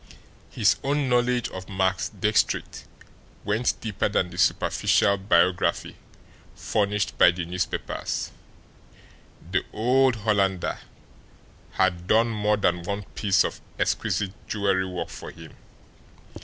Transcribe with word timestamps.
His 0.49 0.77
own 0.83 1.07
knowledge 1.09 1.47
of 1.49 1.69
Max 1.69 2.09
Diestricht 2.09 2.85
went 3.45 3.79
deeper 3.81 4.09
than 4.09 4.31
the 4.31 4.37
superficial 4.39 5.15
biography 5.17 5.95
furnished 6.55 7.19
by 7.19 7.29
the 7.29 7.45
newspapers 7.45 8.31
the 9.51 9.63
old 9.71 10.15
Hollander 10.15 10.79
had 11.73 12.07
done 12.07 12.29
more 12.29 12.57
than 12.57 12.81
one 12.81 13.03
piece 13.13 13.43
of 13.45 13.61
exquisite 13.77 14.31
jewelry 14.47 14.87
work 14.87 15.09
for 15.09 15.29
him. 15.29 15.55